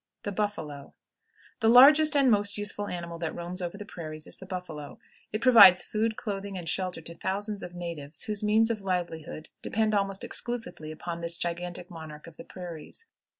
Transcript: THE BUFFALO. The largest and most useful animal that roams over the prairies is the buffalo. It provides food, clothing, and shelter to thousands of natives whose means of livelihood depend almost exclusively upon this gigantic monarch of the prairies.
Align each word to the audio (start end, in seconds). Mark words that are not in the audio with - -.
THE 0.23 0.31
BUFFALO. 0.31 0.95
The 1.59 1.69
largest 1.69 2.15
and 2.15 2.31
most 2.31 2.57
useful 2.57 2.87
animal 2.87 3.19
that 3.19 3.35
roams 3.35 3.61
over 3.61 3.77
the 3.77 3.85
prairies 3.85 4.25
is 4.25 4.37
the 4.37 4.47
buffalo. 4.47 4.97
It 5.31 5.41
provides 5.43 5.83
food, 5.83 6.15
clothing, 6.17 6.57
and 6.57 6.67
shelter 6.67 7.01
to 7.01 7.13
thousands 7.13 7.61
of 7.61 7.75
natives 7.75 8.23
whose 8.23 8.41
means 8.41 8.71
of 8.71 8.81
livelihood 8.81 9.49
depend 9.61 9.93
almost 9.93 10.23
exclusively 10.23 10.91
upon 10.91 11.21
this 11.21 11.37
gigantic 11.37 11.91
monarch 11.91 12.25
of 12.25 12.37
the 12.37 12.43
prairies. 12.43 13.05